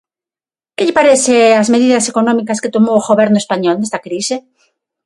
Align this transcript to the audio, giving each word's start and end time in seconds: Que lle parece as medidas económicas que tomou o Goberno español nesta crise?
Que 0.75 0.85
lle 0.87 0.97
parece 0.99 1.35
as 1.61 1.67
medidas 1.73 2.07
económicas 2.11 2.61
que 2.61 2.73
tomou 2.75 2.95
o 2.97 3.05
Goberno 3.09 3.37
español 3.43 3.75
nesta 3.77 4.03
crise? 4.05 4.35